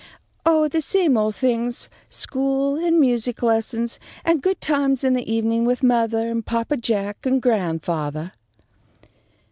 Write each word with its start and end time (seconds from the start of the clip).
"Oh, 0.47 0.67
the 0.67 0.81
same 0.81 1.15
old 1.15 1.35
things: 1.35 1.87
school 2.09 2.75
and 2.75 2.99
music 2.99 3.43
lessons, 3.43 3.99
and 4.25 4.41
good 4.41 4.59
times 4.59 5.03
in 5.03 5.13
the 5.13 5.31
evenin' 5.31 5.63
with 5.63 5.83
mothah 5.83 6.27
and 6.31 6.43
papa 6.43 6.75
Jack 6.77 7.23
and 7.23 7.39
grandfathah." 7.39 8.31